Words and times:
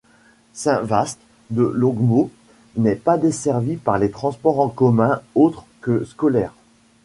Saint-Vaast 0.53 1.19
de 1.51 1.61
Longmont 1.61 2.31
n'est 2.75 2.95
pas 2.95 3.19
desservi 3.19 3.75
par 3.75 3.99
les 3.99 4.09
transports 4.09 4.59
en 4.59 4.67
commun 4.67 5.21
autres 5.35 5.65
que 5.79 6.05
scolaires. 6.05 6.55